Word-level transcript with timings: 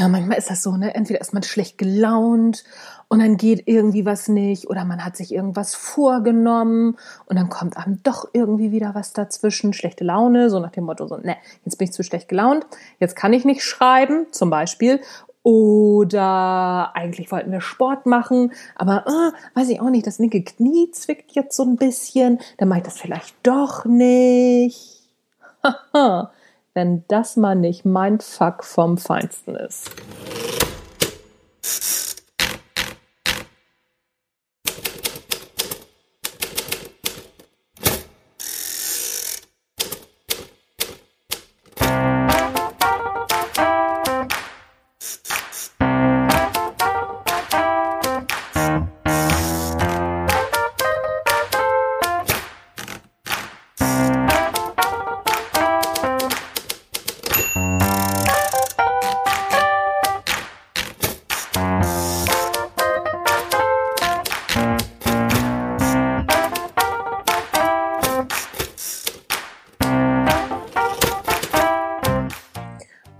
Ja, 0.00 0.08
manchmal 0.08 0.38
ist 0.38 0.48
das 0.48 0.62
so, 0.62 0.78
ne? 0.78 0.94
Entweder 0.94 1.20
ist 1.20 1.34
man 1.34 1.42
schlecht 1.42 1.76
gelaunt 1.76 2.64
und 3.08 3.18
dann 3.18 3.36
geht 3.36 3.64
irgendwie 3.66 4.06
was 4.06 4.28
nicht 4.28 4.70
oder 4.70 4.86
man 4.86 5.04
hat 5.04 5.14
sich 5.14 5.30
irgendwas 5.30 5.74
vorgenommen 5.74 6.96
und 7.26 7.38
dann 7.38 7.50
kommt 7.50 7.76
einem 7.76 8.02
doch 8.02 8.26
irgendwie 8.32 8.72
wieder 8.72 8.94
was 8.94 9.12
dazwischen, 9.12 9.74
schlechte 9.74 10.02
Laune, 10.04 10.48
so 10.48 10.58
nach 10.58 10.70
dem 10.70 10.84
Motto 10.84 11.06
so, 11.06 11.18
ne, 11.18 11.36
jetzt 11.66 11.76
bin 11.76 11.84
ich 11.84 11.92
zu 11.92 12.02
schlecht 12.02 12.30
gelaunt, 12.30 12.66
jetzt 12.98 13.14
kann 13.14 13.34
ich 13.34 13.44
nicht 13.44 13.62
schreiben, 13.62 14.26
zum 14.30 14.48
Beispiel. 14.48 15.02
Oder 15.42 16.92
eigentlich 16.94 17.30
wollten 17.30 17.52
wir 17.52 17.60
Sport 17.60 18.06
machen, 18.06 18.54
aber 18.76 19.04
äh, 19.06 19.58
weiß 19.58 19.68
ich 19.68 19.82
auch 19.82 19.90
nicht, 19.90 20.06
das 20.06 20.18
linke 20.18 20.42
Knie 20.42 20.90
zwickt 20.92 21.32
jetzt 21.32 21.54
so 21.54 21.64
ein 21.64 21.76
bisschen, 21.76 22.38
dann 22.56 22.70
mache 22.70 22.78
ich 22.78 22.84
das 22.86 22.98
vielleicht 22.98 23.34
doch 23.42 23.84
nicht. 23.84 25.02
Wenn 26.74 27.04
das 27.08 27.36
mal 27.36 27.56
nicht 27.56 27.84
mein 27.84 28.20
Fuck 28.20 28.64
vom 28.64 28.96
Feinsten 28.96 29.56
ist. 29.56 29.90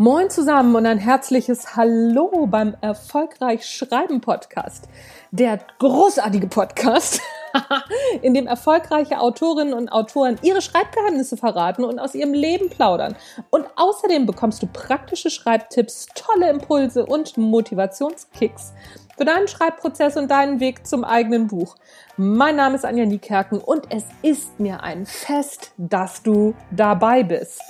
Moin 0.03 0.31
zusammen 0.31 0.75
und 0.77 0.87
ein 0.87 0.97
herzliches 0.97 1.77
Hallo 1.77 2.47
beim 2.47 2.75
Erfolgreich 2.81 3.67
Schreiben 3.67 4.23
Podcast. 4.23 4.89
Der 5.31 5.59
großartige 5.79 6.47
Podcast, 6.47 7.21
in 8.23 8.33
dem 8.33 8.47
erfolgreiche 8.47 9.21
Autorinnen 9.21 9.75
und 9.75 9.91
Autoren 9.91 10.39
ihre 10.41 10.63
Schreibgeheimnisse 10.63 11.37
verraten 11.37 11.85
und 11.85 11.99
aus 11.99 12.15
ihrem 12.15 12.33
Leben 12.33 12.71
plaudern. 12.71 13.15
Und 13.51 13.67
außerdem 13.77 14.25
bekommst 14.25 14.63
du 14.63 14.69
praktische 14.69 15.29
Schreibtipps, 15.29 16.07
tolle 16.15 16.49
Impulse 16.49 17.05
und 17.05 17.37
Motivationskicks 17.37 18.73
für 19.19 19.27
deinen 19.27 19.49
Schreibprozess 19.49 20.17
und 20.17 20.31
deinen 20.31 20.61
Weg 20.61 20.87
zum 20.87 21.05
eigenen 21.05 21.47
Buch. 21.47 21.77
Mein 22.17 22.57
Name 22.57 22.77
ist 22.77 22.87
Anja 22.87 23.05
Niekerken 23.05 23.59
und 23.59 23.83
es 23.91 24.05
ist 24.23 24.59
mir 24.61 24.83
ein 24.83 25.05
Fest, 25.05 25.73
dass 25.77 26.23
du 26.23 26.55
dabei 26.71 27.23
bist. 27.23 27.61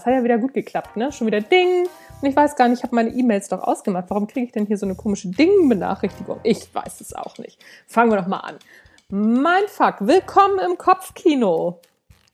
Ja, 0.00 0.04
es 0.04 0.06
hat 0.06 0.14
ja 0.14 0.24
wieder 0.24 0.38
gut 0.38 0.54
geklappt, 0.54 0.96
ne? 0.96 1.12
Schon 1.12 1.26
wieder 1.26 1.42
Ding. 1.42 1.86
Und 2.22 2.28
ich 2.28 2.34
weiß 2.34 2.56
gar 2.56 2.68
nicht, 2.68 2.78
ich 2.78 2.84
habe 2.84 2.94
meine 2.94 3.10
E-Mails 3.10 3.48
doch 3.48 3.62
ausgemacht. 3.62 4.06
Warum 4.08 4.26
kriege 4.26 4.46
ich 4.46 4.52
denn 4.52 4.64
hier 4.64 4.78
so 4.78 4.86
eine 4.86 4.94
komische 4.94 5.28
Ding-Benachrichtigung? 5.28 6.40
Ich 6.42 6.74
weiß 6.74 7.02
es 7.02 7.12
auch 7.12 7.36
nicht. 7.36 7.62
Fangen 7.86 8.10
wir 8.10 8.16
doch 8.16 8.26
mal 8.26 8.38
an. 8.38 8.56
Mein 9.10 9.64
Fuck, 9.66 9.96
willkommen 10.00 10.58
im 10.60 10.78
Kopfkino. 10.78 11.80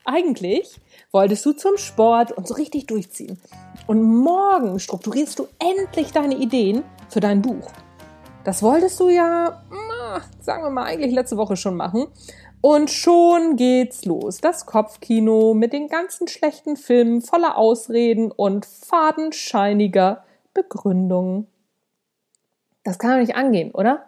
Eigentlich 0.05 0.79
wolltest 1.11 1.45
du 1.45 1.51
zum 1.51 1.75
Sport 1.77 2.31
und 2.31 2.47
so 2.47 2.53
richtig 2.53 2.85
durchziehen. 2.85 3.37
Und 3.85 4.01
morgen 4.01 4.79
strukturierst 4.79 5.37
du 5.37 5.49
endlich 5.59 6.13
deine 6.13 6.35
Ideen 6.35 6.83
für 7.09 7.19
dein 7.19 7.41
Buch. 7.41 7.69
Das 8.45 8.63
wolltest 8.63 8.97
du 9.01 9.09
ja, 9.09 9.61
sagen 10.39 10.63
wir 10.63 10.69
mal, 10.69 10.85
eigentlich 10.85 11.13
letzte 11.13 11.35
Woche 11.35 11.57
schon 11.57 11.75
machen. 11.75 12.07
Und 12.69 12.89
schon 12.89 13.55
geht's 13.55 14.03
los. 14.03 14.39
Das 14.39 14.65
Kopfkino 14.65 15.53
mit 15.53 15.71
den 15.71 15.87
ganzen 15.87 16.27
schlechten 16.27 16.75
Filmen 16.75 17.21
voller 17.21 17.57
Ausreden 17.57 18.29
und 18.29 18.65
fadenscheiniger 18.65 20.25
Begründungen. 20.53 21.47
Das 22.83 22.99
kann 22.99 23.11
doch 23.11 23.25
nicht 23.25 23.37
angehen, 23.37 23.71
oder? 23.71 24.07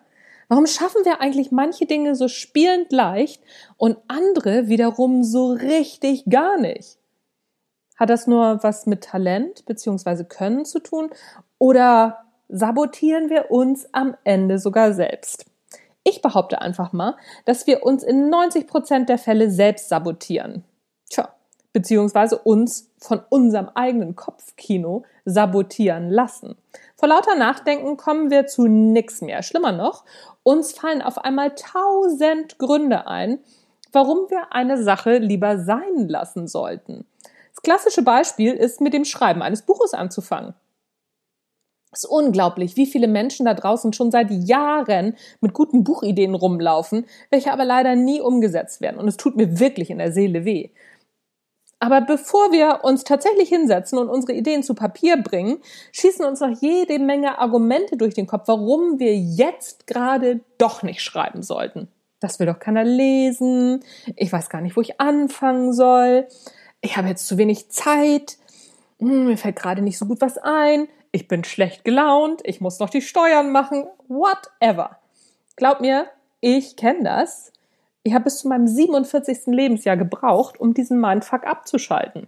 Warum 0.49 0.67
schaffen 0.67 1.05
wir 1.05 1.21
eigentlich 1.21 1.53
manche 1.53 1.85
Dinge 1.85 2.15
so 2.15 2.27
spielend 2.27 2.91
leicht 2.91 3.41
und 3.77 3.95
andere 4.09 4.67
wiederum 4.67 5.23
so 5.23 5.53
richtig 5.53 6.25
gar 6.25 6.57
nicht? 6.59 6.97
Hat 7.95 8.09
das 8.09 8.27
nur 8.27 8.61
was 8.61 8.85
mit 8.85 9.05
Talent 9.05 9.65
bzw. 9.67 10.25
Können 10.25 10.65
zu 10.65 10.79
tun 10.79 11.11
oder 11.59 12.25
sabotieren 12.49 13.29
wir 13.29 13.51
uns 13.51 13.87
am 13.93 14.17
Ende 14.25 14.59
sogar 14.59 14.91
selbst? 14.93 15.48
Ich 16.03 16.21
behaupte 16.21 16.61
einfach 16.61 16.93
mal, 16.93 17.15
dass 17.45 17.67
wir 17.67 17.83
uns 17.83 18.03
in 18.03 18.29
90 18.29 18.67
Prozent 18.67 19.09
der 19.09 19.17
Fälle 19.17 19.51
selbst 19.51 19.89
sabotieren. 19.89 20.63
Tja, 21.09 21.29
beziehungsweise 21.73 22.37
uns 22.37 22.89
von 22.97 23.21
unserem 23.29 23.69
eigenen 23.75 24.15
Kopfkino 24.15 25.03
sabotieren 25.25 26.09
lassen. 26.09 26.55
Vor 26.95 27.09
lauter 27.09 27.35
Nachdenken 27.35 27.97
kommen 27.97 28.31
wir 28.31 28.47
zu 28.47 28.67
nichts 28.67 29.21
mehr. 29.21 29.43
Schlimmer 29.43 29.71
noch, 29.71 30.03
uns 30.43 30.73
fallen 30.73 31.01
auf 31.01 31.19
einmal 31.19 31.53
tausend 31.55 32.57
Gründe 32.57 33.07
ein, 33.07 33.39
warum 33.91 34.29
wir 34.29 34.53
eine 34.53 34.81
Sache 34.81 35.17
lieber 35.17 35.59
sein 35.59 36.07
lassen 36.07 36.47
sollten. 36.47 37.05
Das 37.53 37.63
klassische 37.63 38.03
Beispiel 38.03 38.53
ist 38.53 38.81
mit 38.81 38.93
dem 38.93 39.05
Schreiben 39.05 39.41
eines 39.41 39.63
Buches 39.63 39.93
anzufangen. 39.93 40.53
Es 41.91 42.03
ist 42.03 42.09
unglaublich, 42.09 42.77
wie 42.77 42.85
viele 42.85 43.07
Menschen 43.07 43.45
da 43.45 43.53
draußen 43.53 43.93
schon 43.93 44.11
seit 44.11 44.29
Jahren 44.29 45.15
mit 45.41 45.53
guten 45.53 45.83
Buchideen 45.83 46.35
rumlaufen, 46.35 47.05
welche 47.31 47.51
aber 47.51 47.65
leider 47.65 47.95
nie 47.95 48.21
umgesetzt 48.21 48.79
werden. 48.79 48.99
Und 48.99 49.07
es 49.07 49.17
tut 49.17 49.35
mir 49.35 49.59
wirklich 49.59 49.89
in 49.89 49.97
der 49.97 50.11
Seele 50.11 50.45
weh. 50.45 50.69
Aber 51.79 52.01
bevor 52.01 52.51
wir 52.51 52.81
uns 52.83 53.05
tatsächlich 53.05 53.49
hinsetzen 53.49 53.97
und 53.97 54.09
unsere 54.09 54.33
Ideen 54.33 54.63
zu 54.63 54.75
Papier 54.75 55.17
bringen, 55.17 55.59
schießen 55.93 56.25
uns 56.25 56.41
noch 56.41 56.61
jede 56.61 56.99
Menge 56.99 57.39
Argumente 57.39 57.95
durch 57.95 58.13
den 58.13 58.27
Kopf, 58.27 58.47
warum 58.47 58.99
wir 58.99 59.17
jetzt 59.17 59.87
gerade 59.87 60.41
doch 60.57 60.83
nicht 60.83 61.01
schreiben 61.01 61.41
sollten. 61.41 61.87
Das 62.19 62.37
will 62.37 62.47
doch 62.47 62.59
keiner 62.59 62.83
lesen. 62.83 63.83
Ich 64.17 64.31
weiß 64.31 64.49
gar 64.49 64.59
nicht, 64.59 64.75
wo 64.75 64.81
ich 64.81 64.99
anfangen 64.99 65.71
soll. 65.71 66.27
Ich 66.81 66.97
habe 66.97 67.07
jetzt 67.07 67.27
zu 67.27 67.37
wenig 67.37 67.69
Zeit. 67.71 68.37
Hm, 68.99 69.27
mir 69.27 69.37
fällt 69.37 69.55
gerade 69.55 69.81
nicht 69.81 69.97
so 69.97 70.05
gut 70.05 70.19
was 70.19 70.37
ein 70.37 70.89
ich 71.11 71.27
bin 71.27 71.43
schlecht 71.43 71.83
gelaunt, 71.85 72.41
ich 72.43 72.61
muss 72.61 72.79
noch 72.79 72.89
die 72.89 73.01
Steuern 73.01 73.51
machen, 73.51 73.85
whatever. 74.07 74.99
Glaub 75.55 75.81
mir, 75.81 76.07
ich 76.41 76.75
kenne 76.75 77.03
das. 77.03 77.51
Ich 78.03 78.13
habe 78.13 78.25
bis 78.25 78.39
zu 78.39 78.47
meinem 78.47 78.67
47. 78.67 79.47
Lebensjahr 79.47 79.97
gebraucht, 79.97 80.59
um 80.59 80.73
diesen 80.73 80.99
Mindfuck 80.99 81.45
abzuschalten. 81.45 82.27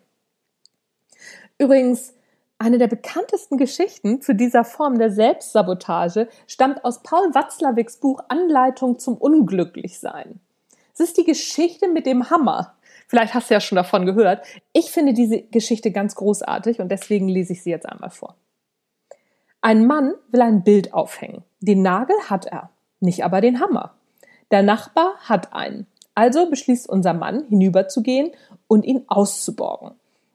Übrigens, 1.57 2.13
eine 2.57 2.77
der 2.77 2.87
bekanntesten 2.87 3.57
Geschichten 3.57 4.21
zu 4.21 4.35
dieser 4.35 4.63
Form 4.63 4.99
der 4.99 5.11
Selbstsabotage 5.11 6.27
stammt 6.45 6.83
aus 6.83 7.01
Paul 7.01 7.33
Watzlawicks 7.33 7.97
Buch 7.97 8.23
Anleitung 8.27 8.99
zum 8.99 9.17
Unglücklichsein. 9.17 10.39
Es 10.93 10.99
ist 10.99 11.17
die 11.17 11.23
Geschichte 11.23 11.87
mit 11.87 12.05
dem 12.05 12.29
Hammer. 12.29 12.75
Vielleicht 13.07 13.33
hast 13.33 13.49
du 13.49 13.55
ja 13.55 13.61
schon 13.61 13.77
davon 13.77 14.05
gehört. 14.05 14.45
Ich 14.73 14.91
finde 14.91 15.13
diese 15.13 15.41
Geschichte 15.41 15.91
ganz 15.91 16.15
großartig 16.15 16.79
und 16.79 16.89
deswegen 16.89 17.27
lese 17.27 17.53
ich 17.53 17.63
sie 17.63 17.71
jetzt 17.71 17.87
einmal 17.87 18.11
vor. 18.11 18.35
Ein 19.61 19.85
Mann 19.85 20.15
will 20.31 20.41
ein 20.41 20.63
Bild 20.63 20.93
aufhängen. 20.93 21.43
Den 21.59 21.83
Nagel 21.83 22.15
hat 22.29 22.47
er, 22.47 22.71
nicht 22.99 23.23
aber 23.23 23.41
den 23.41 23.59
Hammer. 23.59 23.93
Der 24.49 24.63
Nachbar 24.63 25.13
hat 25.19 25.53
einen. 25.53 25.87
Also 26.15 26.49
beschließt 26.49 26.89
unser 26.89 27.13
Mann, 27.13 27.45
hinüberzugehen 27.47 28.31
und 28.67 28.85
ihn 28.85 29.03
auszuborgen. 29.07 29.91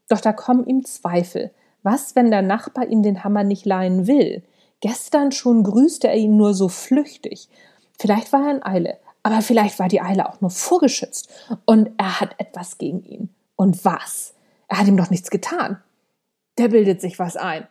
Doch 0.08 0.20
da 0.20 0.32
kommen 0.32 0.66
ihm 0.66 0.84
Zweifel. 0.84 1.50
Was, 1.82 2.14
wenn 2.14 2.30
der 2.30 2.42
Nachbar 2.42 2.86
ihm 2.86 3.02
den 3.02 3.24
Hammer 3.24 3.44
nicht 3.44 3.66
leihen 3.66 4.06
will? 4.06 4.42
Gestern 4.80 5.32
schon 5.32 5.64
grüßte 5.64 6.08
er 6.08 6.16
ihn 6.16 6.36
nur 6.36 6.54
so 6.54 6.68
flüchtig. 6.68 7.48
Vielleicht 7.98 8.32
war 8.32 8.46
er 8.46 8.54
in 8.56 8.62
Eile. 8.62 8.98
Aber 9.22 9.42
vielleicht 9.42 9.80
war 9.80 9.88
die 9.88 10.00
Eile 10.00 10.28
auch 10.28 10.40
nur 10.40 10.50
vorgeschützt 10.50 11.28
und 11.64 11.90
er 11.96 12.20
hat 12.20 12.36
etwas 12.38 12.78
gegen 12.78 13.02
ihn. 13.02 13.34
Und 13.56 13.84
was? 13.84 14.34
Er 14.68 14.78
hat 14.78 14.86
ihm 14.86 14.96
doch 14.96 15.10
nichts 15.10 15.30
getan. 15.30 15.82
Der 16.58 16.68
bildet 16.68 17.00
sich 17.00 17.18
was 17.18 17.36
ein. 17.36 17.66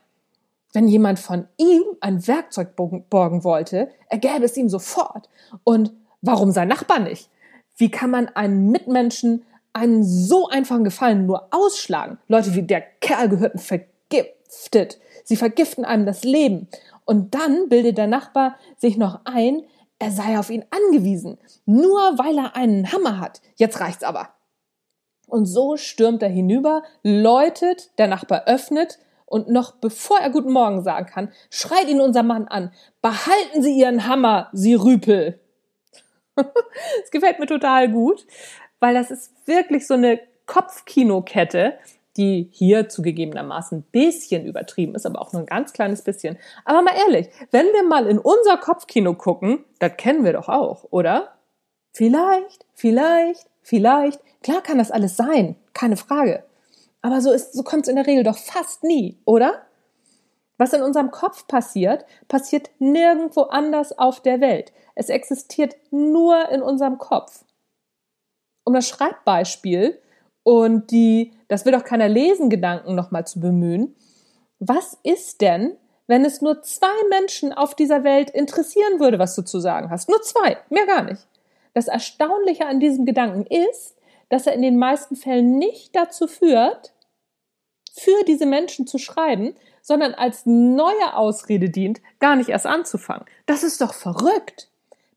Wenn 0.75 0.89
jemand 0.89 1.19
von 1.19 1.47
ihm 1.55 1.83
ein 2.01 2.27
Werkzeug 2.27 2.75
borgen 2.75 3.45
wollte, 3.45 3.87
ergäbe 4.09 4.43
es 4.43 4.57
ihm 4.57 4.67
sofort. 4.67 5.29
Und 5.63 5.93
warum 6.21 6.51
sein 6.51 6.67
Nachbar 6.67 6.99
nicht? 6.99 7.29
Wie 7.77 7.89
kann 7.89 8.09
man 8.09 8.27
einen 8.27 8.71
Mitmenschen 8.71 9.45
einen 9.71 10.03
so 10.03 10.49
einfachen 10.49 10.83
Gefallen 10.83 11.27
nur 11.27 11.47
ausschlagen? 11.51 12.17
Leute 12.27 12.55
wie 12.55 12.63
der 12.63 12.81
Kerl 12.81 13.29
gehörten 13.29 13.59
vergiftet. 13.59 14.99
Sie 15.23 15.37
vergiften 15.37 15.85
einem 15.85 16.05
das 16.05 16.25
Leben. 16.25 16.67
Und 17.05 17.35
dann 17.35 17.69
bildet 17.69 17.97
der 17.97 18.07
Nachbar 18.07 18.57
sich 18.75 18.97
noch 18.97 19.21
ein, 19.23 19.63
er 19.97 20.11
sei 20.11 20.37
auf 20.37 20.49
ihn 20.49 20.65
angewiesen, 20.71 21.37
nur 21.65 21.99
weil 22.17 22.37
er 22.37 22.57
einen 22.57 22.91
Hammer 22.91 23.21
hat. 23.21 23.41
Jetzt 23.55 23.79
reicht's 23.79 24.03
aber. 24.03 24.27
Und 25.27 25.45
so 25.45 25.77
stürmt 25.77 26.21
er 26.21 26.29
hinüber, 26.29 26.83
läutet, 27.01 27.97
der 27.97 28.07
Nachbar 28.07 28.43
öffnet, 28.45 28.99
und 29.35 29.49
noch 29.49 29.73
bevor 29.73 30.17
er 30.19 30.29
Guten 30.29 30.53
Morgen 30.53 30.81
sagen 30.81 31.07
kann, 31.07 31.29
schreit 31.49 31.89
ihn 31.89 31.99
unser 31.99 32.23
Mann 32.23 32.47
an. 32.47 32.71
Behalten 33.01 33.61
Sie 33.61 33.77
Ihren 33.77 34.07
Hammer, 34.07 34.47
Sie 34.53 34.75
Rüpel. 34.75 35.41
Es 37.03 37.11
gefällt 37.11 37.39
mir 37.39 37.45
total 37.45 37.91
gut, 37.91 38.25
weil 38.79 38.93
das 38.93 39.11
ist 39.11 39.33
wirklich 39.45 39.87
so 39.87 39.95
eine 39.95 40.21
Kopfkinokette, 40.45 41.73
die 42.15 42.47
hier 42.53 42.87
zugegebenermaßen 42.87 43.79
ein 43.79 43.83
bisschen 43.91 44.45
übertrieben 44.45 44.95
ist, 44.95 45.05
aber 45.05 45.21
auch 45.21 45.33
nur 45.33 45.41
ein 45.41 45.47
ganz 45.47 45.73
kleines 45.73 46.01
bisschen. 46.01 46.37
Aber 46.63 46.81
mal 46.81 46.95
ehrlich, 46.95 47.27
wenn 47.51 47.65
wir 47.67 47.83
mal 47.83 48.07
in 48.07 48.19
unser 48.19 48.55
Kopfkino 48.57 49.15
gucken, 49.15 49.65
das 49.79 49.97
kennen 49.97 50.23
wir 50.23 50.31
doch 50.31 50.47
auch, 50.47 50.85
oder? 50.91 51.35
Vielleicht, 51.91 52.65
vielleicht, 52.73 53.49
vielleicht. 53.61 54.21
Klar 54.43 54.61
kann 54.61 54.77
das 54.77 54.91
alles 54.91 55.17
sein, 55.17 55.57
keine 55.73 55.97
Frage. 55.97 56.45
Aber 57.05 57.21
so 57.21 57.37
so 57.37 57.61
kommt 57.61 57.83
es 57.83 57.89
in 57.89 57.97
der 57.97 58.07
Regel 58.07 58.23
doch 58.23 58.39
fast 58.39 58.83
nie, 58.83 59.19
oder? 59.25 59.61
Was 60.57 60.73
in 60.73 60.81
unserem 60.81 61.11
Kopf 61.11 61.45
passiert, 61.45 62.03
passiert 62.27 62.71
nirgendwo 62.79 63.41
anders 63.41 63.95
auf 63.99 64.21
der 64.21 64.41
Welt. 64.41 64.73
Es 64.95 65.09
existiert 65.09 65.75
nur 65.91 66.49
in 66.49 66.63
unserem 66.63 66.97
Kopf. 66.97 67.45
Um 68.63 68.73
das 68.73 68.87
Schreibbeispiel 68.87 70.01
und 70.41 70.89
die, 70.89 71.33
das 71.47 71.63
will 71.63 71.73
doch 71.73 71.83
keiner 71.83 72.09
lesen, 72.09 72.49
Gedanken 72.49 72.95
nochmal 72.95 73.27
zu 73.27 73.39
bemühen. 73.39 73.95
Was 74.57 74.97
ist 75.03 75.41
denn, 75.41 75.77
wenn 76.07 76.25
es 76.25 76.41
nur 76.41 76.63
zwei 76.63 77.07
Menschen 77.11 77.53
auf 77.53 77.75
dieser 77.75 78.03
Welt 78.03 78.31
interessieren 78.31 78.99
würde, 78.99 79.19
was 79.19 79.35
du 79.35 79.43
zu 79.43 79.59
sagen 79.59 79.91
hast? 79.91 80.09
Nur 80.09 80.23
zwei, 80.23 80.57
mehr 80.71 80.87
gar 80.87 81.03
nicht. 81.03 81.27
Das 81.75 81.87
Erstaunliche 81.87 82.65
an 82.65 82.79
diesem 82.79 83.05
Gedanken 83.05 83.45
ist, 83.45 83.95
dass 84.29 84.47
er 84.47 84.53
in 84.53 84.63
den 84.63 84.79
meisten 84.79 85.15
Fällen 85.15 85.59
nicht 85.59 85.95
dazu 85.95 86.27
führt, 86.27 86.94
für 87.95 88.23
diese 88.27 88.45
Menschen 88.45 88.87
zu 88.87 88.97
schreiben, 88.97 89.55
sondern 89.81 90.13
als 90.13 90.45
neue 90.45 91.15
Ausrede 91.15 91.69
dient, 91.69 92.01
gar 92.19 92.35
nicht 92.35 92.49
erst 92.49 92.65
anzufangen. 92.65 93.25
Das 93.45 93.63
ist 93.63 93.81
doch 93.81 93.93
verrückt. 93.93 94.69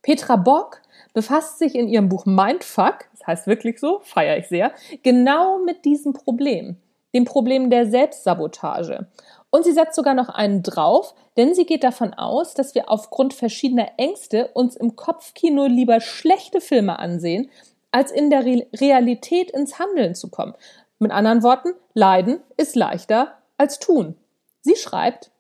Petra 0.03 0.37
Bock 0.37 0.81
befasst 1.15 1.59
sich 1.59 1.75
in 1.75 1.89
ihrem 1.89 2.09
Buch 2.09 2.27
Mindfuck 2.27 3.09
heißt 3.29 3.47
wirklich 3.47 3.79
so, 3.79 4.01
feiere 4.03 4.39
ich 4.39 4.49
sehr, 4.49 4.73
genau 5.05 5.59
mit 5.59 5.85
diesem 5.85 6.15
Problem, 6.15 6.77
dem 7.15 7.25
Problem 7.25 7.71
der 7.71 7.87
Selbstsabotage. 7.87 9.07
Und 9.51 9.65
sie 9.65 9.73
setzt 9.73 9.95
sogar 9.95 10.15
noch 10.15 10.29
einen 10.29 10.63
drauf, 10.63 11.15
denn 11.37 11.55
sie 11.55 11.65
geht 11.65 11.85
davon 11.85 12.13
aus, 12.15 12.55
dass 12.55 12.75
wir 12.75 12.91
aufgrund 12.91 13.35
verschiedener 13.35 13.91
Ängste 13.97 14.49
uns 14.55 14.75
im 14.75 14.97
Kopfkino 14.97 15.67
lieber 15.67 16.01
schlechte 16.01 16.61
Filme 16.61 16.99
ansehen, 16.99 17.51
als 17.93 18.11
in 18.11 18.29
der 18.29 18.45
Re 18.45 18.67
Realität 18.75 19.51
ins 19.51 19.79
Handeln 19.79 20.15
zu 20.15 20.29
kommen. 20.29 20.55
Mit 20.99 21.13
anderen 21.13 21.43
Worten, 21.43 21.71
Leiden 21.95 22.41
ist 22.57 22.75
leichter 22.75 23.39
als 23.57 23.79
tun. 23.79 24.17
Sie 24.63 24.77
schreibt, 24.77 25.31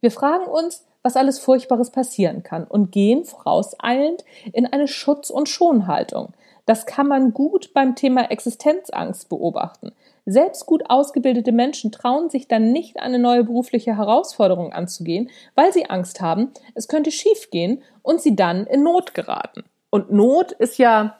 wir 0.00 0.10
fragen 0.10 0.46
uns, 0.46 0.86
was 1.02 1.16
alles 1.16 1.38
Furchtbares 1.38 1.90
passieren 1.90 2.42
kann 2.42 2.64
und 2.64 2.92
gehen 2.92 3.24
vorauseilend 3.24 4.24
in 4.52 4.66
eine 4.66 4.88
Schutz- 4.88 5.30
und 5.30 5.48
Schonhaltung. 5.48 6.34
Das 6.66 6.86
kann 6.86 7.08
man 7.08 7.32
gut 7.32 7.72
beim 7.72 7.94
Thema 7.94 8.30
Existenzangst 8.30 9.28
beobachten. 9.28 9.92
Selbst 10.26 10.66
gut 10.66 10.84
ausgebildete 10.88 11.52
Menschen 11.52 11.90
trauen 11.90 12.28
sich 12.28 12.48
dann 12.48 12.70
nicht, 12.70 13.00
eine 13.00 13.18
neue 13.18 13.44
berufliche 13.44 13.96
Herausforderung 13.96 14.72
anzugehen, 14.72 15.30
weil 15.54 15.72
sie 15.72 15.88
Angst 15.88 16.20
haben, 16.20 16.52
es 16.74 16.86
könnte 16.86 17.10
schiefgehen 17.10 17.82
und 18.02 18.20
sie 18.20 18.36
dann 18.36 18.66
in 18.66 18.82
Not 18.82 19.14
geraten. 19.14 19.64
Und 19.88 20.12
Not 20.12 20.52
ist 20.52 20.78
ja, 20.78 21.16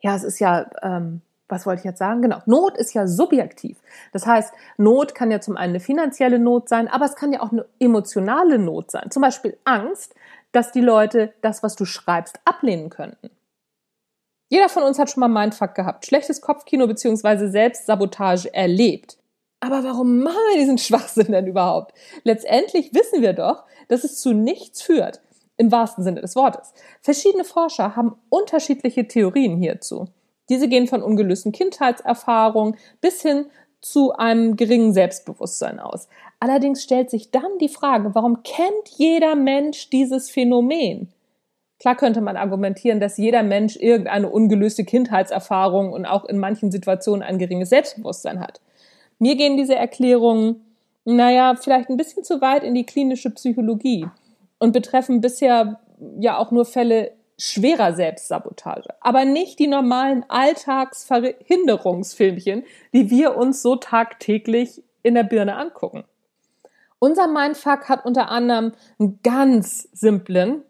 ja, 0.00 0.16
es 0.16 0.24
ist 0.24 0.38
ja, 0.38 0.70
ähm, 0.82 1.20
was 1.48 1.66
wollte 1.66 1.80
ich 1.80 1.84
jetzt 1.84 1.98
sagen? 1.98 2.22
Genau, 2.22 2.42
Not 2.46 2.76
ist 2.76 2.94
ja 2.94 3.06
subjektiv. 3.06 3.78
Das 4.12 4.26
heißt, 4.26 4.52
Not 4.76 5.14
kann 5.14 5.30
ja 5.30 5.40
zum 5.40 5.56
einen 5.56 5.70
eine 5.70 5.80
finanzielle 5.80 6.38
Not 6.38 6.68
sein, 6.68 6.88
aber 6.88 7.04
es 7.04 7.14
kann 7.14 7.32
ja 7.32 7.40
auch 7.40 7.52
eine 7.52 7.66
emotionale 7.78 8.58
Not 8.58 8.90
sein. 8.90 9.10
Zum 9.10 9.22
Beispiel 9.22 9.56
Angst, 9.64 10.14
dass 10.52 10.72
die 10.72 10.80
Leute 10.80 11.34
das, 11.42 11.62
was 11.62 11.76
du 11.76 11.84
schreibst, 11.84 12.40
ablehnen 12.44 12.90
könnten. 12.90 13.30
Jeder 14.48 14.68
von 14.68 14.84
uns 14.84 14.98
hat 14.98 15.10
schon 15.10 15.20
mal 15.20 15.28
Mindfuck 15.28 15.74
gehabt, 15.74 16.06
schlechtes 16.06 16.40
Kopfkino 16.40 16.86
bzw. 16.86 17.48
Selbstsabotage 17.48 18.52
erlebt. 18.54 19.18
Aber 19.60 19.82
warum 19.82 20.22
machen 20.22 20.36
wir 20.52 20.60
diesen 20.60 20.78
Schwachsinn 20.78 21.32
denn 21.32 21.46
überhaupt? 21.46 21.94
Letztendlich 22.22 22.94
wissen 22.94 23.22
wir 23.22 23.32
doch, 23.32 23.64
dass 23.88 24.04
es 24.04 24.20
zu 24.20 24.32
nichts 24.32 24.82
führt, 24.82 25.20
im 25.56 25.72
wahrsten 25.72 26.04
Sinne 26.04 26.20
des 26.20 26.36
Wortes. 26.36 26.72
Verschiedene 27.00 27.44
Forscher 27.44 27.96
haben 27.96 28.16
unterschiedliche 28.28 29.08
Theorien 29.08 29.56
hierzu. 29.56 30.08
Diese 30.48 30.68
gehen 30.68 30.86
von 30.86 31.02
ungelösten 31.02 31.52
Kindheitserfahrungen 31.52 32.76
bis 33.00 33.22
hin 33.22 33.46
zu 33.80 34.12
einem 34.12 34.56
geringen 34.56 34.92
Selbstbewusstsein 34.92 35.78
aus. 35.78 36.08
Allerdings 36.40 36.82
stellt 36.82 37.10
sich 37.10 37.30
dann 37.30 37.58
die 37.60 37.68
Frage, 37.68 38.14
warum 38.14 38.42
kennt 38.42 38.88
jeder 38.96 39.34
Mensch 39.34 39.90
dieses 39.90 40.30
Phänomen? 40.30 41.08
Klar 41.78 41.94
könnte 41.94 42.20
man 42.20 42.36
argumentieren, 42.36 43.00
dass 43.00 43.18
jeder 43.18 43.42
Mensch 43.42 43.76
irgendeine 43.76 44.30
ungelöste 44.30 44.84
Kindheitserfahrung 44.84 45.92
und 45.92 46.06
auch 46.06 46.24
in 46.24 46.38
manchen 46.38 46.70
Situationen 46.70 47.22
ein 47.22 47.38
geringes 47.38 47.68
Selbstbewusstsein 47.68 48.40
hat. 48.40 48.60
Mir 49.18 49.36
gehen 49.36 49.56
diese 49.56 49.74
Erklärungen, 49.74 50.64
naja, 51.04 51.54
vielleicht 51.54 51.90
ein 51.90 51.96
bisschen 51.96 52.24
zu 52.24 52.40
weit 52.40 52.64
in 52.64 52.74
die 52.74 52.86
klinische 52.86 53.30
Psychologie 53.30 54.06
und 54.58 54.72
betreffen 54.72 55.20
bisher 55.20 55.78
ja 56.18 56.38
auch 56.38 56.50
nur 56.50 56.64
Fälle 56.64 57.12
schwerer 57.38 57.94
Selbstsabotage, 57.94 58.90
aber 59.00 59.24
nicht 59.24 59.58
die 59.58 59.66
normalen 59.66 60.24
Alltagsverhinderungsfilmchen, 60.28 62.64
die 62.92 63.10
wir 63.10 63.36
uns 63.36 63.62
so 63.62 63.74
tagtäglich 63.76 64.82
in 65.02 65.14
der 65.14 65.24
Birne 65.24 65.56
angucken. 65.56 66.04
Unser 66.98 67.28
Mindfuck 67.28 67.88
hat 67.88 68.04
unter 68.06 68.30
anderem 68.30 68.72
einen 68.98 69.20
ganz 69.22 69.88
simplen, 69.92 70.62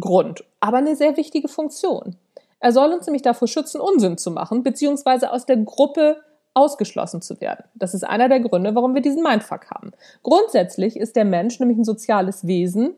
Grund, 0.00 0.44
aber 0.60 0.78
eine 0.78 0.96
sehr 0.96 1.16
wichtige 1.16 1.48
Funktion. 1.48 2.16
Er 2.58 2.72
soll 2.72 2.92
uns 2.92 3.06
nämlich 3.06 3.22
davor 3.22 3.46
schützen, 3.46 3.80
Unsinn 3.80 4.18
zu 4.18 4.30
machen, 4.30 4.62
beziehungsweise 4.62 5.30
aus 5.30 5.46
der 5.46 5.58
Gruppe 5.58 6.22
ausgeschlossen 6.54 7.20
zu 7.20 7.40
werden. 7.40 7.64
Das 7.74 7.94
ist 7.94 8.04
einer 8.04 8.28
der 8.28 8.40
Gründe, 8.40 8.74
warum 8.74 8.94
wir 8.94 9.02
diesen 9.02 9.22
Mindfuck 9.22 9.70
haben. 9.70 9.92
Grundsätzlich 10.22 10.96
ist 10.96 11.16
der 11.16 11.24
Mensch 11.24 11.60
nämlich 11.60 11.78
ein 11.78 11.84
soziales 11.84 12.46
Wesen 12.46 12.94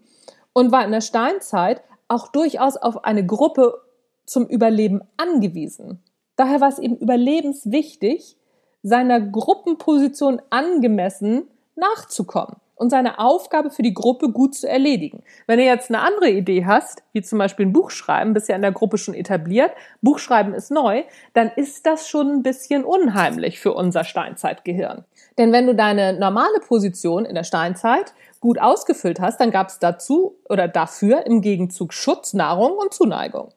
und 0.52 0.72
war 0.72 0.84
in 0.84 0.92
der 0.92 1.00
Steinzeit 1.00 1.82
auch 2.08 2.28
durchaus 2.28 2.76
auf 2.76 3.04
eine 3.04 3.24
Gruppe 3.26 3.82
zum 4.24 4.46
Überleben 4.46 5.00
angewiesen. 5.16 6.02
Daher 6.36 6.60
war 6.60 6.68
es 6.68 6.78
eben 6.78 6.96
überlebenswichtig, 6.96 8.36
seiner 8.82 9.20
Gruppenposition 9.20 10.40
angemessen 10.50 11.48
nachzukommen 11.74 12.56
und 12.76 12.90
seine 12.90 13.18
Aufgabe 13.18 13.70
für 13.70 13.82
die 13.82 13.94
Gruppe 13.94 14.30
gut 14.30 14.54
zu 14.54 14.68
erledigen. 14.68 15.22
Wenn 15.46 15.58
du 15.58 15.64
jetzt 15.64 15.90
eine 15.90 16.00
andere 16.00 16.30
Idee 16.30 16.64
hast, 16.64 17.02
wie 17.12 17.22
zum 17.22 17.38
Beispiel 17.38 17.66
ein 17.66 17.72
Buchschreiben, 17.72 18.34
bist 18.34 18.48
ja 18.48 18.54
in 18.54 18.62
der 18.62 18.72
Gruppe 18.72 18.98
schon 18.98 19.14
etabliert, 19.14 19.72
Buchschreiben 20.02 20.54
ist 20.54 20.70
neu, 20.70 21.02
dann 21.32 21.50
ist 21.56 21.86
das 21.86 22.08
schon 22.08 22.28
ein 22.28 22.42
bisschen 22.42 22.84
unheimlich 22.84 23.58
für 23.58 23.72
unser 23.72 24.04
Steinzeitgehirn. 24.04 25.04
Denn 25.38 25.52
wenn 25.52 25.66
du 25.66 25.74
deine 25.74 26.12
normale 26.18 26.60
Position 26.60 27.24
in 27.24 27.34
der 27.34 27.44
Steinzeit 27.44 28.12
gut 28.40 28.60
ausgefüllt 28.60 29.20
hast, 29.20 29.40
dann 29.40 29.50
gab 29.50 29.68
es 29.68 29.78
dazu 29.78 30.36
oder 30.48 30.68
dafür 30.68 31.26
im 31.26 31.40
Gegenzug 31.40 31.92
Schutz, 31.92 32.34
Nahrung 32.34 32.72
und 32.72 32.92
Zuneigung. 32.92 33.48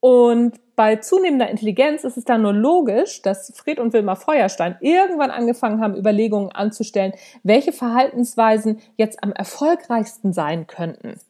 Und 0.00 0.60
bei 0.76 0.96
zunehmender 0.96 1.48
Intelligenz 1.48 2.04
ist 2.04 2.16
es 2.16 2.24
dann 2.24 2.42
nur 2.42 2.52
logisch, 2.52 3.22
dass 3.22 3.52
Fred 3.56 3.78
und 3.78 3.92
Wilma 3.92 4.16
Feuerstein 4.16 4.76
irgendwann 4.80 5.30
angefangen 5.30 5.80
haben, 5.80 5.96
Überlegungen 5.96 6.50
anzustellen, 6.52 7.12
welche 7.42 7.72
Verhaltensweisen 7.72 8.80
jetzt 8.96 9.22
am 9.22 9.32
erfolgreichsten 9.32 10.32
sein 10.32 10.66
könnten. 10.66 11.20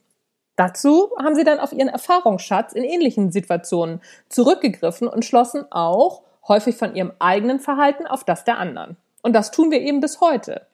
Dazu 0.57 1.11
haben 1.19 1.35
sie 1.35 1.45
dann 1.45 1.59
auf 1.59 1.73
ihren 1.73 1.89
Erfahrungsschatz 1.89 2.73
in 2.73 2.85
ähnlichen 2.85 3.33
Situationen 3.33 4.01
zurückgegriffen 4.29 5.09
und 5.09 5.25
schlossen 5.25 5.65
auch 5.71 6.23
häufig 6.47 6.77
von 6.77 6.95
ihrem 6.95 7.13
eigenen 7.19 7.59
Verhalten 7.59 8.07
auf 8.07 8.25
das 8.25 8.45
der 8.45 8.59
anderen. 8.59 8.97
Und 9.23 9.35
das 9.35 9.51
tun 9.51 9.71
wir 9.71 9.81
eben 9.81 10.01
bis 10.01 10.21
heute. 10.21 10.67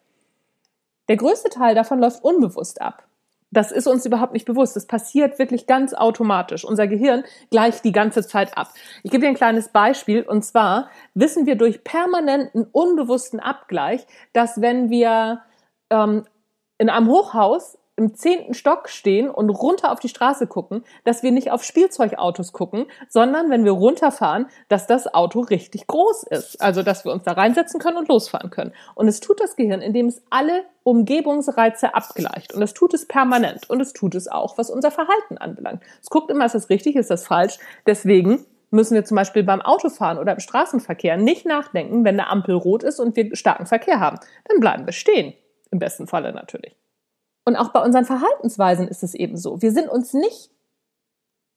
Der 1.08 1.16
größte 1.16 1.48
Teil 1.48 1.74
davon 1.74 1.98
läuft 1.98 2.22
unbewusst 2.22 2.80
ab. 2.80 3.04
Das 3.50 3.72
ist 3.72 3.88
uns 3.88 4.06
überhaupt 4.06 4.32
nicht 4.32 4.46
bewusst. 4.46 4.76
Das 4.76 4.86
passiert 4.86 5.38
wirklich 5.38 5.66
ganz 5.66 5.92
automatisch. 5.92 6.64
Unser 6.64 6.86
Gehirn 6.86 7.24
gleicht 7.50 7.84
die 7.84 7.92
ganze 7.92 8.24
Zeit 8.26 8.56
ab. 8.56 8.72
Ich 9.02 9.10
gebe 9.10 9.22
dir 9.22 9.28
ein 9.28 9.34
kleines 9.34 9.68
Beispiel. 9.68 10.22
Und 10.22 10.44
zwar 10.44 10.88
wissen 11.14 11.46
wir 11.46 11.56
durch 11.56 11.82
permanenten 11.82 12.66
unbewussten 12.70 13.40
Abgleich, 13.40 14.06
dass 14.32 14.60
wenn 14.60 14.90
wir 14.90 15.42
ähm, 15.90 16.24
in 16.78 16.88
einem 16.88 17.08
Hochhaus 17.08 17.76
im 18.00 18.14
zehnten 18.14 18.54
Stock 18.54 18.88
stehen 18.88 19.28
und 19.28 19.50
runter 19.50 19.92
auf 19.92 20.00
die 20.00 20.08
Straße 20.08 20.46
gucken, 20.46 20.84
dass 21.04 21.22
wir 21.22 21.32
nicht 21.32 21.52
auf 21.52 21.62
Spielzeugautos 21.62 22.52
gucken, 22.52 22.86
sondern 23.08 23.50
wenn 23.50 23.64
wir 23.66 23.72
runterfahren, 23.72 24.46
dass 24.68 24.86
das 24.86 25.12
Auto 25.12 25.40
richtig 25.40 25.86
groß 25.86 26.22
ist. 26.24 26.62
Also, 26.62 26.82
dass 26.82 27.04
wir 27.04 27.12
uns 27.12 27.24
da 27.24 27.32
reinsetzen 27.32 27.78
können 27.78 27.98
und 27.98 28.08
losfahren 28.08 28.48
können. 28.48 28.72
Und 28.94 29.06
es 29.06 29.20
tut 29.20 29.38
das 29.38 29.54
Gehirn, 29.54 29.82
indem 29.82 30.06
es 30.06 30.22
alle 30.30 30.64
Umgebungsreize 30.82 31.94
abgleicht. 31.94 32.54
Und 32.54 32.62
es 32.62 32.72
tut 32.72 32.94
es 32.94 33.06
permanent. 33.06 33.68
Und 33.68 33.82
es 33.82 33.92
tut 33.92 34.14
es 34.14 34.28
auch, 34.28 34.56
was 34.56 34.70
unser 34.70 34.90
Verhalten 34.90 35.36
anbelangt. 35.36 35.82
Es 36.02 36.08
guckt 36.08 36.30
immer, 36.30 36.46
ist 36.46 36.54
das 36.54 36.70
richtig, 36.70 36.96
ist 36.96 37.10
das 37.10 37.26
falsch. 37.26 37.58
Deswegen 37.86 38.46
müssen 38.70 38.94
wir 38.94 39.04
zum 39.04 39.16
Beispiel 39.16 39.42
beim 39.42 39.60
Autofahren 39.60 40.16
oder 40.16 40.32
im 40.32 40.40
Straßenverkehr 40.40 41.18
nicht 41.18 41.44
nachdenken, 41.44 42.02
wenn 42.06 42.18
eine 42.18 42.30
Ampel 42.30 42.54
rot 42.54 42.82
ist 42.82 42.98
und 42.98 43.14
wir 43.14 43.36
starken 43.36 43.66
Verkehr 43.66 44.00
haben. 44.00 44.18
Dann 44.48 44.60
bleiben 44.60 44.86
wir 44.86 44.94
stehen. 44.94 45.34
Im 45.70 45.78
besten 45.78 46.06
Falle 46.06 46.32
natürlich. 46.32 46.74
Und 47.50 47.56
auch 47.56 47.70
bei 47.70 47.82
unseren 47.82 48.04
Verhaltensweisen 48.04 48.86
ist 48.86 49.02
es 49.02 49.12
eben 49.12 49.36
so. 49.36 49.60
Wir 49.60 49.72
sind 49.72 49.88
uns 49.88 50.14
nicht 50.14 50.50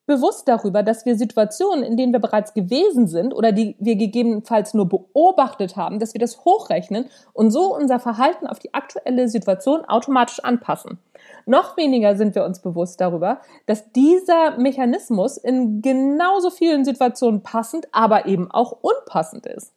bewusst 0.07 0.47
darüber, 0.47 0.81
dass 0.81 1.05
wir 1.05 1.15
Situationen, 1.15 1.83
in 1.83 1.97
denen 1.97 2.11
wir 2.11 2.19
bereits 2.19 2.55
gewesen 2.55 3.05
sind 3.05 3.31
oder 3.31 3.51
die 3.51 3.75
wir 3.77 3.95
gegebenenfalls 3.95 4.73
nur 4.73 4.89
beobachtet 4.89 5.75
haben, 5.75 5.99
dass 5.99 6.15
wir 6.15 6.19
das 6.19 6.45
hochrechnen 6.45 7.11
und 7.33 7.51
so 7.51 7.75
unser 7.75 7.99
Verhalten 7.99 8.47
auf 8.47 8.57
die 8.57 8.73
aktuelle 8.73 9.29
Situation 9.29 9.85
automatisch 9.85 10.39
anpassen. 10.39 10.97
Noch 11.45 11.77
weniger 11.77 12.15
sind 12.15 12.33
wir 12.33 12.43
uns 12.43 12.59
bewusst 12.59 12.99
darüber, 12.99 13.39
dass 13.67 13.91
dieser 13.91 14.57
Mechanismus 14.57 15.37
in 15.37 15.83
genauso 15.83 16.49
vielen 16.49 16.85
Situationen 16.85 17.43
passend, 17.43 17.87
aber 17.91 18.25
eben 18.25 18.49
auch 18.49 18.79
unpassend 18.81 19.45
ist. 19.45 19.71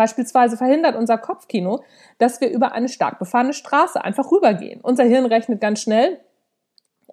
Beispielsweise 0.00 0.56
verhindert 0.56 0.96
unser 0.96 1.18
Kopfkino, 1.18 1.84
dass 2.16 2.40
wir 2.40 2.48
über 2.48 2.72
eine 2.72 2.88
stark 2.88 3.18
befahrene 3.18 3.52
Straße 3.52 4.02
einfach 4.02 4.32
rübergehen. 4.32 4.80
Unser 4.80 5.04
Hirn 5.04 5.26
rechnet 5.26 5.60
ganz 5.60 5.82
schnell 5.82 6.18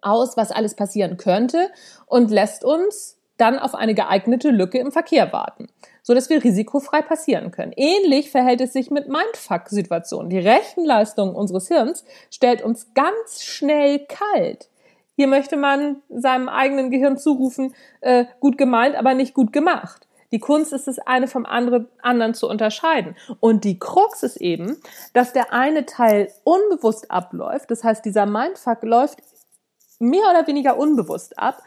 aus, 0.02 0.38
was 0.38 0.52
alles 0.52 0.74
passieren 0.74 1.18
könnte 1.18 1.70
und 2.06 2.32
lässt 2.32 2.64
uns 2.64 3.18
dann 3.36 3.60
auf 3.60 3.76
eine 3.76 3.94
geeignete 3.94 4.52
Lücke 4.52 4.78
im 4.78 4.94
Verkehr 4.94 5.34
warten, 5.34 5.68
so 6.02 6.14
dass 6.14 6.30
wir 6.30 6.42
risikofrei 6.42 7.02
passieren 7.02 7.52
können. 7.52 7.74
Ähnlich 7.76 8.32
verhält 8.32 8.62
es 8.62 8.72
sich 8.72 8.90
mit 8.90 9.10
Mindfuck-Situationen. 9.10 10.30
Die 10.30 10.40
Rechenleistung 10.40 11.36
unseres 11.36 11.68
Hirns 11.68 12.06
stellt 12.32 12.62
uns 12.62 12.94
ganz 12.94 13.44
schnell 13.44 14.08
kalt. 14.08 14.70
Hier 15.18 15.28
möchte 15.28 15.58
man 15.58 15.98
seinem 16.08 16.48
eigenen 16.48 16.90
Gehirn 16.90 17.18
zurufen, 17.18 17.76
äh, 18.00 18.24
gut 18.40 18.58
gemeint, 18.58 18.96
aber 18.96 19.14
nicht 19.14 19.34
gut 19.34 19.52
gemacht. 19.52 20.07
Die 20.32 20.40
Kunst 20.40 20.74
ist 20.74 20.88
es, 20.88 21.00
eine 21.00 21.28
vom 21.28 21.46
anderen 21.46 22.34
zu 22.34 22.50
unterscheiden. 22.50 23.16
Und 23.40 23.64
die 23.64 23.80
Krux 23.80 24.24
ist 24.24 24.38
eben, 24.38 24.78
dass 25.14 25.34
der 25.34 25.54
eine 25.54 25.86
Teil 25.86 26.32
unbewusst 26.44 27.10
abläuft. 27.12 27.72
Das 27.72 27.84
heißt, 27.84 28.04
dieser 28.04 28.26
Mindfuck 28.26 28.84
läuft 28.84 29.20
mehr 30.00 30.30
oder 30.30 30.46
weniger 30.48 30.78
unbewusst 30.78 31.40
ab. 31.40 31.62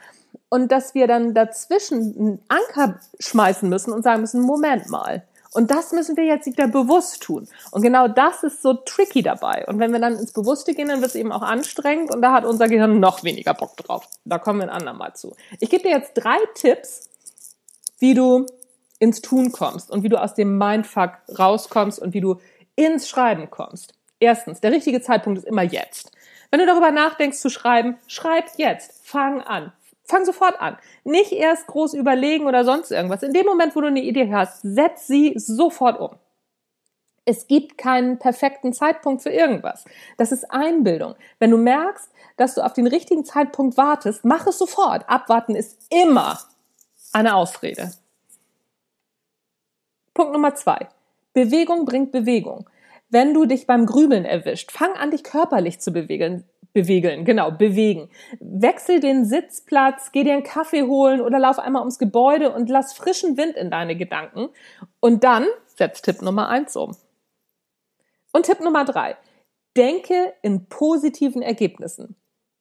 Und 0.48 0.72
dass 0.72 0.94
wir 0.94 1.06
dann 1.06 1.32
dazwischen 1.32 2.16
einen 2.18 2.42
Anker 2.48 3.00
schmeißen 3.18 3.68
müssen 3.68 3.92
und 3.92 4.02
sagen 4.02 4.20
müssen, 4.20 4.42
Moment 4.42 4.88
mal. 4.88 5.24
Und 5.52 5.70
das 5.70 5.92
müssen 5.92 6.16
wir 6.16 6.24
jetzt 6.24 6.46
wieder 6.46 6.68
bewusst 6.68 7.22
tun. 7.22 7.48
Und 7.72 7.82
genau 7.82 8.06
das 8.06 8.42
ist 8.44 8.62
so 8.62 8.74
tricky 8.74 9.22
dabei. 9.22 9.64
Und 9.66 9.80
wenn 9.80 9.92
wir 9.92 9.98
dann 9.98 10.16
ins 10.16 10.32
Bewusste 10.32 10.74
gehen, 10.74 10.88
dann 10.88 11.00
wird 11.00 11.10
es 11.10 11.16
eben 11.16 11.32
auch 11.32 11.42
anstrengend 11.42 12.14
und 12.14 12.22
da 12.22 12.32
hat 12.32 12.44
unser 12.44 12.68
Gehirn 12.68 13.00
noch 13.00 13.24
weniger 13.24 13.54
Bock 13.54 13.76
drauf. 13.76 14.08
Da 14.24 14.38
kommen 14.38 14.60
wir 14.60 14.66
ein 14.66 14.70
andermal 14.70 15.14
zu. 15.14 15.34
Ich 15.58 15.68
gebe 15.68 15.82
dir 15.82 15.90
jetzt 15.90 16.14
drei 16.14 16.38
Tipps, 16.54 17.09
wie 18.00 18.14
du 18.14 18.46
ins 18.98 19.22
Tun 19.22 19.52
kommst 19.52 19.90
und 19.90 20.02
wie 20.02 20.08
du 20.08 20.20
aus 20.20 20.34
dem 20.34 20.58
Mindfuck 20.58 21.12
rauskommst 21.38 22.00
und 22.00 22.12
wie 22.12 22.20
du 22.20 22.40
ins 22.76 23.08
Schreiben 23.08 23.48
kommst. 23.50 23.94
Erstens, 24.18 24.60
der 24.60 24.72
richtige 24.72 25.00
Zeitpunkt 25.00 25.38
ist 25.38 25.46
immer 25.46 25.62
jetzt. 25.62 26.12
Wenn 26.50 26.60
du 26.60 26.66
darüber 26.66 26.90
nachdenkst 26.90 27.38
zu 27.38 27.48
schreiben, 27.48 27.96
schreib 28.06 28.44
jetzt. 28.56 29.06
Fang 29.06 29.40
an. 29.40 29.72
Fang 30.04 30.24
sofort 30.24 30.60
an. 30.60 30.76
Nicht 31.04 31.32
erst 31.32 31.66
groß 31.68 31.94
überlegen 31.94 32.46
oder 32.46 32.64
sonst 32.64 32.90
irgendwas. 32.90 33.22
In 33.22 33.32
dem 33.32 33.46
Moment, 33.46 33.76
wo 33.76 33.80
du 33.80 33.86
eine 33.86 34.02
Idee 34.02 34.30
hast, 34.32 34.60
setz 34.62 35.06
sie 35.06 35.34
sofort 35.36 36.00
um. 36.00 36.16
Es 37.24 37.46
gibt 37.46 37.78
keinen 37.78 38.18
perfekten 38.18 38.72
Zeitpunkt 38.72 39.22
für 39.22 39.30
irgendwas. 39.30 39.84
Das 40.16 40.32
ist 40.32 40.50
Einbildung. 40.50 41.14
Wenn 41.38 41.50
du 41.50 41.58
merkst, 41.58 42.10
dass 42.36 42.56
du 42.56 42.62
auf 42.62 42.72
den 42.72 42.88
richtigen 42.88 43.24
Zeitpunkt 43.24 43.76
wartest, 43.76 44.24
mach 44.24 44.46
es 44.46 44.58
sofort. 44.58 45.08
Abwarten 45.08 45.54
ist 45.54 45.78
immer 45.90 46.38
eine 47.12 47.34
Ausrede. 47.34 47.92
Punkt 50.14 50.32
Nummer 50.32 50.54
zwei. 50.54 50.88
Bewegung 51.32 51.84
bringt 51.84 52.12
Bewegung. 52.12 52.68
Wenn 53.08 53.34
du 53.34 53.44
dich 53.44 53.66
beim 53.66 53.86
Grübeln 53.86 54.24
erwischt, 54.24 54.70
fang 54.70 54.92
an, 54.94 55.10
dich 55.10 55.24
körperlich 55.24 55.80
zu 55.80 55.92
bewegen. 55.92 56.44
Bewegeln, 56.72 57.24
genau, 57.24 57.50
bewegen. 57.50 58.10
Wechsel 58.38 59.00
den 59.00 59.24
Sitzplatz, 59.24 60.12
geh 60.12 60.22
dir 60.22 60.34
einen 60.34 60.44
Kaffee 60.44 60.84
holen 60.84 61.20
oder 61.20 61.40
lauf 61.40 61.58
einmal 61.58 61.80
ums 61.80 61.98
Gebäude 61.98 62.52
und 62.52 62.68
lass 62.68 62.92
frischen 62.92 63.36
Wind 63.36 63.56
in 63.56 63.72
deine 63.72 63.96
Gedanken. 63.96 64.50
Und 65.00 65.24
dann 65.24 65.46
setz 65.66 66.00
Tipp 66.00 66.22
Nummer 66.22 66.48
eins 66.48 66.76
um. 66.76 66.96
Und 68.32 68.46
Tipp 68.46 68.60
Nummer 68.60 68.84
drei. 68.84 69.16
Denke 69.76 70.32
in 70.42 70.66
positiven 70.66 71.42
Ergebnissen. 71.42 72.14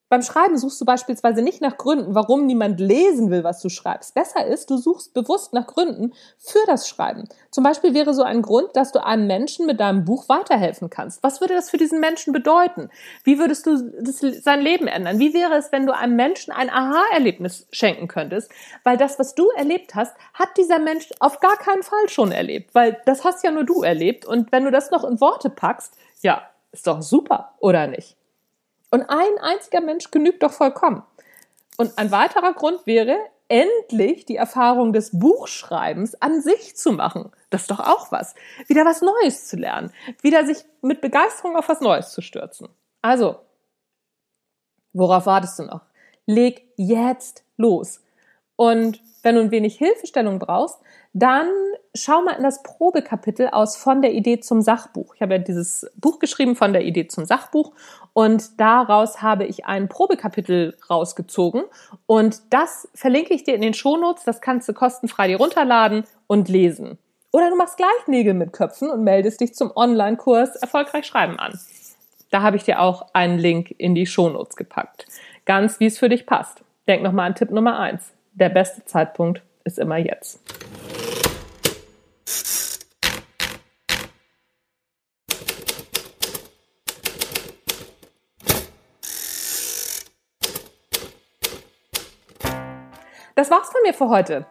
Beim 0.10 0.24
Schreiben 0.24 0.58
suchst 0.58 0.82
du 0.82 0.86
beispielsweise 0.86 1.44
nicht 1.44 1.62
nach 1.62 1.78
Gründen, 1.78 2.16
warum 2.16 2.48
niemand 2.48 2.80
lesen 2.80 3.30
will, 3.30 3.44
was 3.44 3.62
du 3.62 3.70
schreibst. 3.70 4.16
Besser 4.16 4.44
ist, 4.44 4.72
du 4.72 4.78
suchst 4.78 5.14
bewusst 5.14 5.54
nach 5.54 5.68
Gründen 5.68 6.14
für 6.40 6.66
das 6.66 6.90
Schreiben. 6.90 7.30
Zum 7.52 7.64
Beispiel 7.64 7.94
wäre 7.94 8.16
so 8.16 8.24
ein 8.24 8.42
Grund, 8.42 8.76
dass 8.76 8.92
du 8.92 9.06
einem 9.06 9.28
Menschen 9.28 9.68
mit 9.68 9.80
deinem 9.80 10.06
Buch 10.06 10.28
weiterhelfen 10.28 10.90
kannst. 10.90 11.22
Was 11.22 11.42
würde 11.42 11.54
das 11.54 11.70
für 11.70 11.78
diesen 11.78 12.00
Menschen 12.00 12.34
bedeuten? 12.34 12.90
Wie 13.24 13.38
würdest 13.38 13.68
du 13.68 13.78
das, 14.02 14.20
sein 14.44 14.62
Leben 14.62 14.88
ändern? 14.88 15.20
Wie 15.20 15.36
wäre 15.36 15.54
es, 15.54 15.72
wenn 15.72 15.86
du 15.86 15.96
einem 15.96 16.16
Menschen 16.16 16.52
ein 16.52 16.72
Aha-Erlebnis 16.72 17.68
schenken 17.72 18.08
könntest? 18.08 18.52
Weil 18.84 18.98
das, 18.98 19.20
was 19.20 19.36
du 19.36 19.48
erlebt 19.52 19.94
hast, 19.94 20.16
hat 20.34 20.58
dieser 20.58 20.80
Mensch 20.80 21.10
auf 21.20 21.40
gar 21.40 21.58
keinen 21.58 21.84
Fall 21.84 22.10
schon 22.10 22.32
erlebt. 22.32 22.74
Weil 22.74 23.00
das 23.06 23.24
hast 23.24 23.44
ja 23.44 23.52
nur 23.52 23.64
du 23.64 23.84
erlebt. 23.84 24.26
Und 24.26 24.52
wenn 24.52 24.66
du 24.66 24.72
das 24.72 24.90
noch 24.90 25.04
in 25.04 25.22
Worte 25.22 25.52
packst, 25.52 25.94
ja, 26.22 26.42
ist 26.72 26.88
doch 26.88 27.04
super, 27.04 27.54
oder 27.60 27.86
nicht? 27.86 28.19
Und 28.92 29.04
ein 29.04 29.38
einziger 29.42 29.82
Mensch 29.82 30.12
genügt 30.12 30.44
doch 30.44 30.52
vollkommen. 30.52 31.04
Und 31.78 31.98
ein 31.98 32.12
weiterer 32.12 32.54
Grund 32.54 32.86
wäre, 32.86 33.18
endlich 33.48 34.26
die 34.26 34.36
Erfahrung 34.36 34.94
des 34.94 35.18
Buchschreibens 35.18 36.22
an 36.22 36.42
sich 36.42 36.76
zu 36.76 36.92
machen. 36.92 37.32
Das 37.50 37.62
ist 37.62 37.72
doch 37.72 37.80
auch 37.80 38.12
was. 38.12 38.36
Wieder 38.68 38.86
was 38.86 39.02
Neues 39.02 39.48
zu 39.48 39.58
lernen. 39.58 39.92
Wieder 40.22 40.46
sich 40.46 40.64
mit 40.82 41.02
Begeisterung 41.02 41.56
auf 41.56 41.68
was 41.68 41.82
Neues 41.82 42.12
zu 42.12 42.22
stürzen. 42.22 42.70
Also, 43.02 43.40
worauf 44.94 45.26
wartest 45.26 45.60
du 45.60 45.64
noch? 45.64 45.82
Leg 46.26 46.72
jetzt 46.78 47.44
los. 47.58 48.02
Und 48.56 49.02
wenn 49.24 49.36
du 49.36 49.42
ein 49.42 49.52
wenig 49.52 49.78
Hilfestellung 49.78 50.38
brauchst, 50.38 50.80
dann 51.14 51.50
schau 51.94 52.22
mal 52.22 52.34
in 52.34 52.44
das 52.44 52.64
Probekapitel 52.64 53.50
aus 53.50 53.76
von 53.76 54.02
der 54.02 54.14
Idee 54.14 54.40
zum 54.40 54.62
Sachbuch. 54.62 55.16
Ich 55.16 55.22
habe 55.22 55.34
ja 55.34 55.40
dieses 55.40 55.90
Buch 55.96 56.20
geschrieben 56.20 56.56
von 56.56 56.74
der 56.74 56.84
Idee 56.84 57.08
zum 57.08 57.26
Sachbuch 57.26 57.74
und 58.14 58.60
daraus 58.60 59.22
habe 59.22 59.46
ich 59.46 59.66
ein 59.66 59.90
Probekapitel 59.90 60.78
rausgezogen 60.90 61.64
und 62.06 62.42
das 62.52 62.88
verlinke 62.94 63.34
ich 63.34 63.44
dir 63.44 63.56
in 63.56 63.62
den 63.62 63.74
Shownotes. 63.74 64.24
Das 64.24 64.42
kannst 64.42 64.70
du 64.70 64.74
kostenfrei 64.74 65.28
dir 65.28 65.38
runterladen 65.38 66.04
und 66.28 66.50
lesen. 66.50 66.98
Oder 67.32 67.50
du 67.50 67.56
machst 67.56 67.78
gleich 67.78 68.08
Nägel 68.08 68.34
mit 68.34 68.54
Köpfen 68.54 68.90
und 68.90 69.04
meldest 69.04 69.42
dich 69.42 69.54
zum 69.54 69.72
Online-Kurs 69.76 70.56
Erfolgreich 70.56 71.06
Schreiben 71.06 71.38
an. 71.38 71.60
Da 72.32 72.42
habe 72.42 72.58
ich 72.58 72.64
dir 72.64 72.80
auch 72.80 73.08
einen 73.14 73.40
Link 73.40 73.74
in 73.78 73.96
die 73.96 74.06
Shownotes 74.06 74.56
gepackt. 74.56 75.06
Ganz 75.46 75.80
wie 75.80 75.88
es 75.88 75.98
für 75.98 76.10
dich 76.10 76.26
passt. 76.26 76.64
Denk 76.88 77.04
nochmal 77.04 77.28
an 77.28 77.36
Tipp 77.36 77.52
Nummer 77.52 77.80
eins. 77.80 78.14
Der 78.34 78.50
beste 78.50 78.86
Zeitpunkt 78.86 79.44
ist 79.64 79.80
immer 79.80 79.98
jetzt. 79.98 80.40
Das 93.40 93.50
war's 93.50 93.70
von 93.70 93.82
mir 93.84 93.94
für 93.94 94.10
heute. 94.10 94.46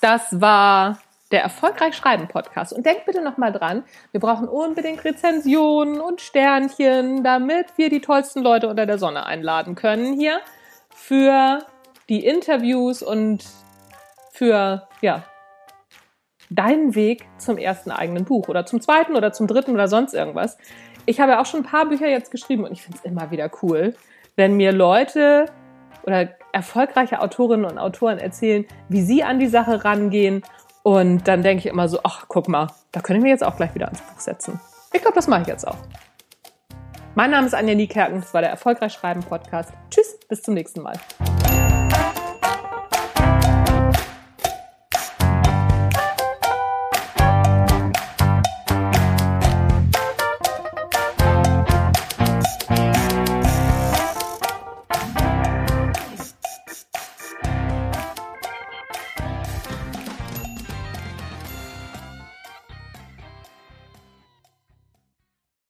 Das 0.00 0.40
war 0.40 0.98
der 1.30 1.42
Erfolgreich 1.42 1.94
Schreiben 1.94 2.26
Podcast. 2.26 2.72
Und 2.72 2.86
denkt 2.86 3.04
bitte 3.04 3.20
nochmal 3.20 3.52
dran, 3.52 3.84
wir 4.12 4.20
brauchen 4.20 4.48
unbedingt 4.48 5.04
Rezensionen 5.04 6.00
und 6.00 6.22
Sternchen, 6.22 7.22
damit 7.22 7.66
wir 7.76 7.90
die 7.90 8.00
tollsten 8.00 8.40
Leute 8.40 8.68
unter 8.68 8.86
der 8.86 8.96
Sonne 8.96 9.26
einladen 9.26 9.74
können 9.74 10.18
hier 10.18 10.40
für 10.88 11.58
die 12.08 12.24
Interviews 12.24 13.02
und 13.02 13.44
für, 14.32 14.88
ja, 15.02 15.24
deinen 16.48 16.94
Weg 16.94 17.26
zum 17.36 17.58
ersten 17.58 17.90
eigenen 17.90 18.24
Buch 18.24 18.48
oder 18.48 18.64
zum 18.64 18.80
zweiten 18.80 19.16
oder 19.16 19.34
zum 19.34 19.48
dritten 19.48 19.72
oder 19.72 19.86
sonst 19.86 20.14
irgendwas. 20.14 20.56
Ich 21.04 21.20
habe 21.20 21.40
auch 21.40 21.44
schon 21.44 21.60
ein 21.60 21.66
paar 21.66 21.84
Bücher 21.84 22.08
jetzt 22.08 22.30
geschrieben 22.30 22.64
und 22.64 22.72
ich 22.72 22.80
finde 22.80 22.96
es 22.96 23.04
immer 23.04 23.30
wieder 23.30 23.50
cool, 23.60 23.94
wenn 24.34 24.54
mir 24.54 24.72
Leute 24.72 25.44
oder 26.04 26.30
erfolgreiche 26.52 27.20
Autorinnen 27.20 27.64
und 27.64 27.78
Autoren 27.78 28.18
erzählen, 28.18 28.64
wie 28.88 29.02
sie 29.02 29.22
an 29.22 29.38
die 29.38 29.48
Sache 29.48 29.84
rangehen. 29.84 30.42
Und 30.82 31.28
dann 31.28 31.42
denke 31.42 31.60
ich 31.60 31.66
immer 31.66 31.88
so, 31.88 32.00
ach, 32.02 32.24
guck 32.28 32.48
mal, 32.48 32.68
da 32.92 33.00
können 33.00 33.22
wir 33.22 33.30
jetzt 33.30 33.44
auch 33.44 33.56
gleich 33.56 33.74
wieder 33.74 33.86
ans 33.86 34.00
Buch 34.00 34.20
setzen. 34.20 34.60
Ich 34.92 35.00
glaube, 35.00 35.14
das 35.14 35.28
mache 35.28 35.42
ich 35.42 35.48
jetzt 35.48 35.66
auch. 35.66 35.76
Mein 37.14 37.30
Name 37.32 37.46
ist 37.46 37.54
Anja 37.54 37.74
Niekerken, 37.74 38.20
das 38.20 38.32
war 38.32 38.40
der 38.40 38.50
Erfolgreich 38.50 38.92
Schreiben 38.92 39.20
Podcast. 39.20 39.72
Tschüss, 39.90 40.18
bis 40.28 40.42
zum 40.42 40.54
nächsten 40.54 40.80
Mal. 40.80 40.98